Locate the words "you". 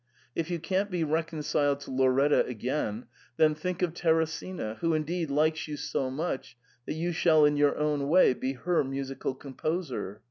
0.49-0.57, 5.67-5.77, 6.95-7.11